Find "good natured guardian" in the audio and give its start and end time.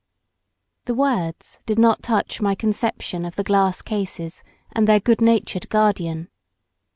4.99-6.27